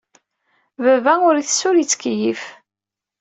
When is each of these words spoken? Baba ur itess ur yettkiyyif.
Baba 0.83 1.13
ur 1.27 1.35
itess 1.37 1.61
ur 1.69 1.75
yettkiyyif. 1.77 2.43